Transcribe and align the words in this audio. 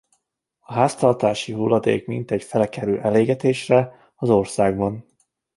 A 0.59 0.73
háztartási 0.73 1.51
hulladék 1.53 2.05
mintegy 2.07 2.43
fele 2.43 2.69
kerül 2.69 2.99
elégetésre 2.99 4.11
az 4.15 4.29
országban. 4.29 5.05